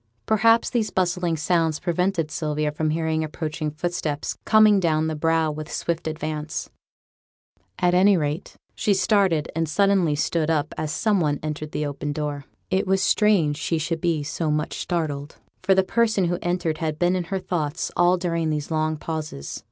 Perhaps 0.25 0.71
these 0.71 0.89
bustling 0.89 1.37
sounds 1.37 1.79
prevented 1.79 2.31
Sylvia 2.31 2.71
from 2.71 2.89
hearing 2.89 3.23
approaching 3.23 3.69
footsteps 3.69 4.35
coming 4.45 4.79
down 4.79 5.05
the 5.05 5.15
brow 5.15 5.51
with 5.51 5.71
swift 5.71 6.07
advance; 6.07 6.71
at 7.77 7.93
any 7.93 8.17
rate, 8.17 8.55
she 8.73 8.95
started 8.95 9.51
and 9.55 9.69
suddenly 9.69 10.15
stood 10.15 10.49
up 10.49 10.73
as 10.75 10.91
some 10.91 11.19
one 11.19 11.39
entered 11.43 11.71
the 11.71 11.85
open 11.85 12.13
door. 12.13 12.45
It 12.71 12.87
was 12.87 13.03
strange 13.03 13.57
she 13.57 13.77
should 13.77 14.01
be 14.01 14.23
so 14.23 14.49
much 14.49 14.79
startled, 14.79 15.35
for 15.61 15.75
the 15.75 15.83
person 15.83 16.25
who 16.25 16.39
entered 16.41 16.79
had 16.79 16.97
been 16.97 17.15
in 17.15 17.25
her 17.25 17.37
thoughts 17.37 17.91
all 17.95 18.17
during 18.17 18.49
those 18.49 18.71
long 18.71 18.97
pauses. 18.97 19.59